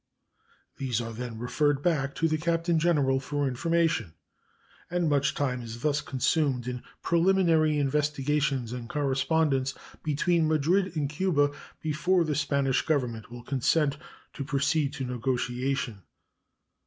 [0.77, 4.15] These are then referred back to the Captain General for information,
[4.89, 11.51] and much time is thus consumed in preliminary investigations and correspondence between Madrid and Cuba
[11.83, 13.97] before the Spanish Government will consent
[14.33, 16.01] to proceed to negotiation.